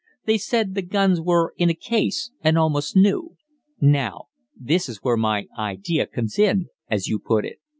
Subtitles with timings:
[0.25, 3.37] They said the guns were in a case, and almost new.
[3.79, 7.59] Now, this is where my idea 'comes in,' as you put it.